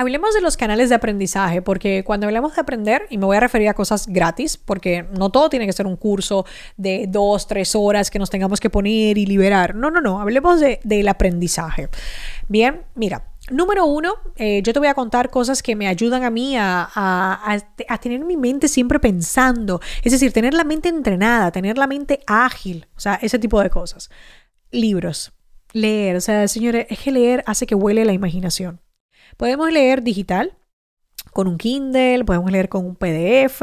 [0.00, 3.40] Hablemos de los canales de aprendizaje, porque cuando hablamos de aprender, y me voy a
[3.40, 6.46] referir a cosas gratis, porque no todo tiene que ser un curso
[6.78, 9.74] de dos, tres horas que nos tengamos que poner y liberar.
[9.74, 11.90] No, no, no, hablemos de, del aprendizaje.
[12.48, 16.30] Bien, mira, Número uno, eh, yo te voy a contar cosas que me ayudan a
[16.30, 17.58] mí a, a,
[17.88, 22.20] a, tener mi mente siempre pensando, es decir, tener la mente entrenada, tener la mente
[22.26, 24.08] ágil, o sea, ese tipo de cosas.
[24.70, 25.32] Libros,
[25.72, 28.80] leer, o sea, señores, es que leer hace que huele la imaginación.
[29.40, 30.52] Podemos leer digital,
[31.32, 33.62] con un Kindle, podemos leer con un PDF,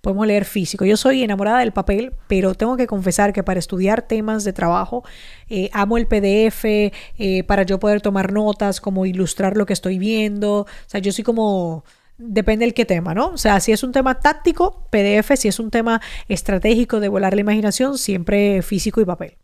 [0.00, 0.86] podemos leer físico.
[0.86, 5.04] Yo soy enamorada del papel, pero tengo que confesar que para estudiar temas de trabajo
[5.50, 9.98] eh, amo el PDF eh, para yo poder tomar notas, como ilustrar lo que estoy
[9.98, 10.60] viendo.
[10.60, 11.84] O sea, yo soy como...
[12.16, 13.26] Depende del qué tema, ¿no?
[13.26, 17.34] O sea, si es un tema táctico, PDF, si es un tema estratégico de volar
[17.34, 19.36] la imaginación, siempre físico y papel.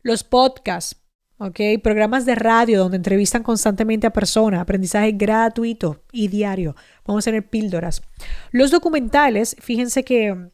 [0.00, 0.96] Los podcasts,
[1.38, 1.60] ¿ok?
[1.82, 6.74] Programas de radio donde entrevistan constantemente a personas, aprendizaje gratuito y diario.
[7.06, 8.02] Vamos a tener píldoras.
[8.50, 10.50] Los documentales, fíjense que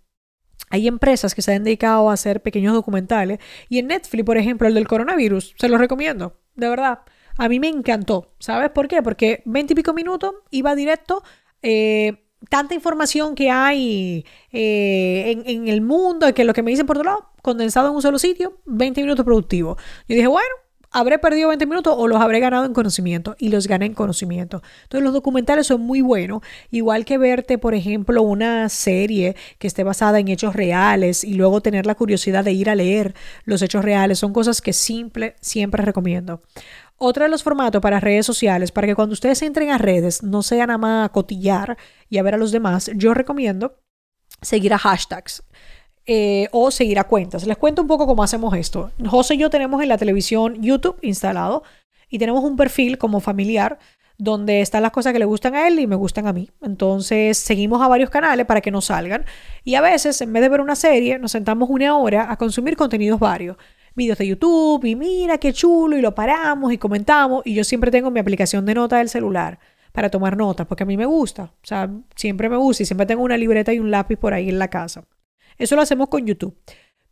[0.71, 4.69] hay empresas que se han dedicado a hacer pequeños documentales y en Netflix, por ejemplo,
[4.69, 7.01] el del coronavirus, se los recomiendo, de verdad.
[7.37, 9.03] A mí me encantó, ¿sabes por qué?
[9.03, 11.23] Porque 20 y pico minutos iba directo.
[11.63, 16.87] Eh, tanta información que hay eh, en, en, el mundo, que lo que me dicen
[16.87, 19.83] por otro lado, condensado en un solo sitio, 20 minutos productivos.
[20.07, 20.55] Yo dije, bueno,
[20.95, 24.63] habré perdido 20 minutos o los habré ganado en conocimiento y los gané en conocimiento.
[24.85, 29.83] Entonces los documentales son muy buenos, igual que verte, por ejemplo, una serie que esté
[29.83, 33.85] basada en hechos reales y luego tener la curiosidad de ir a leer los hechos
[33.85, 36.43] reales, son cosas que simple, siempre recomiendo.
[36.97, 40.45] Otro de los formatos para redes sociales, para que cuando ustedes entren a redes no
[40.45, 41.77] sean nada más a cotillar
[42.09, 43.81] y a ver a los demás, yo recomiendo
[44.41, 45.43] seguir a hashtags.
[46.07, 47.47] Eh, o seguir a cuentas.
[47.47, 48.91] Les cuento un poco cómo hacemos esto.
[49.07, 51.63] José y yo tenemos en la televisión YouTube instalado
[52.11, 53.79] y tenemos un perfil como familiar
[54.19, 56.51] donde están las cosas que le gustan a él y me gustan a mí.
[56.63, 59.25] Entonces seguimos a varios canales para que nos salgan
[59.65, 62.77] y a veces en vez de ver una serie nos sentamos una hora a consumir
[62.77, 63.57] contenidos varios.
[63.95, 67.91] Videos de YouTube y mira qué chulo y lo paramos y comentamos y yo siempre
[67.91, 69.59] tengo mi aplicación de nota del celular
[69.93, 71.45] para tomar notas porque a mí me gusta.
[71.45, 74.51] O sea, siempre me gusta y siempre tengo una libreta y un lápiz por ahí
[74.51, 75.05] en la casa.
[75.59, 76.57] Eso lo hacemos con YouTube.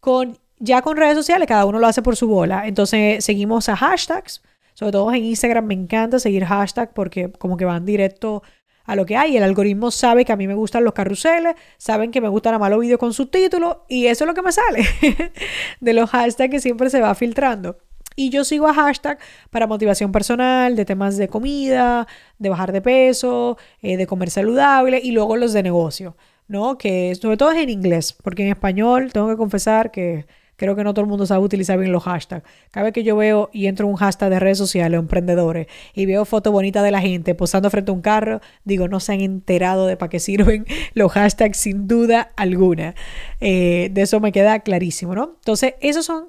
[0.01, 2.67] Con, ya con redes sociales, cada uno lo hace por su bola.
[2.67, 4.43] Entonces seguimos a hashtags.
[4.75, 8.43] Sobre todo en Instagram me encanta seguir hashtags porque como que van directo
[8.85, 9.37] a lo que hay.
[9.37, 12.59] El algoritmo sabe que a mí me gustan los carruseles, saben que me gustan a
[12.59, 14.85] malo vídeos con subtítulos y eso es lo que me sale
[15.81, 17.79] de los hashtags que siempre se va filtrando.
[18.15, 19.19] Y yo sigo a hashtag
[19.51, 22.07] para motivación personal, de temas de comida,
[22.39, 26.17] de bajar de peso, eh, de comer saludable y luego los de negocio.
[26.53, 26.79] ¿No?
[26.79, 30.27] Que sobre todo es en inglés, porque en español tengo que confesar que
[30.57, 32.45] creo que no todo el mundo sabe utilizar bien los hashtags.
[32.71, 36.07] Cada vez que yo veo y entro en un hashtag de redes sociales emprendedores y
[36.07, 39.23] veo fotos bonitas de la gente posando frente a un carro, digo, no se han
[39.23, 42.95] enterado de para qué sirven los hashtags sin duda alguna.
[43.41, 45.33] Eh, de eso me queda clarísimo, ¿no?
[45.39, 46.29] Entonces, esas son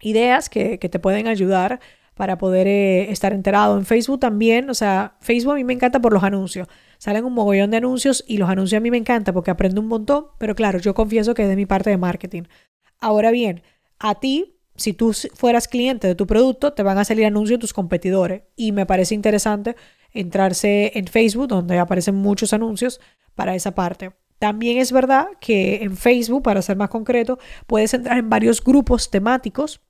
[0.00, 1.78] ideas que, que te pueden ayudar
[2.14, 3.76] para poder eh, estar enterado.
[3.76, 6.68] En Facebook también, o sea, Facebook a mí me encanta por los anuncios.
[7.04, 9.88] Salen un mogollón de anuncios y los anuncios a mí me encanta porque aprendo un
[9.88, 12.44] montón, pero claro, yo confieso que es de mi parte de marketing.
[12.98, 13.62] Ahora bien,
[13.98, 17.60] a ti, si tú fueras cliente de tu producto, te van a salir anuncios de
[17.60, 19.76] tus competidores y me parece interesante
[20.12, 23.02] entrarse en Facebook donde aparecen muchos anuncios
[23.34, 24.12] para esa parte.
[24.38, 29.10] También es verdad que en Facebook, para ser más concreto, puedes entrar en varios grupos
[29.10, 29.82] temáticos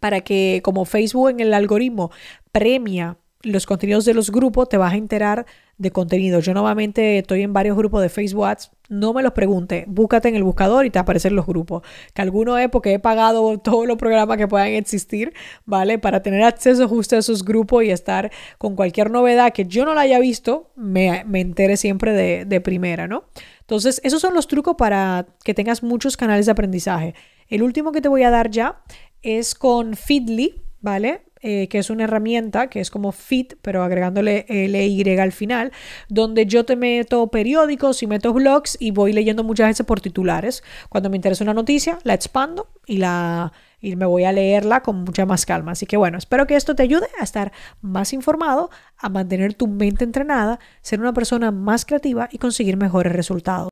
[0.00, 2.10] para que como Facebook en el algoritmo
[2.50, 5.46] premia los contenidos de los grupos, te vas a enterar
[5.78, 6.40] de contenido.
[6.40, 8.46] Yo nuevamente estoy en varios grupos de Facebook
[8.92, 11.82] no me los pregunte, búscate en el buscador y te aparecen los grupos.
[12.12, 15.32] Que alguno es porque he pagado todos los programas que puedan existir,
[15.64, 15.98] ¿vale?
[15.98, 19.94] Para tener acceso justo a esos grupos y estar con cualquier novedad que yo no
[19.94, 23.24] la haya visto, me, me entere siempre de, de primera, ¿no?
[23.60, 27.14] Entonces, esos son los trucos para que tengas muchos canales de aprendizaje.
[27.48, 28.82] El último que te voy a dar ya
[29.22, 31.22] es con Feedly, ¿vale?
[31.44, 35.72] Eh, que es una herramienta que es como Fit, pero agregándole LY al final,
[36.08, 40.62] donde yo te meto periódicos y meto blogs y voy leyendo muchas veces por titulares.
[40.88, 45.02] Cuando me interesa una noticia, la expando y la y me voy a leerla con
[45.02, 45.72] mucha más calma.
[45.72, 47.50] Así que bueno, espero que esto te ayude a estar
[47.80, 53.12] más informado, a mantener tu mente entrenada, ser una persona más creativa y conseguir mejores
[53.12, 53.71] resultados.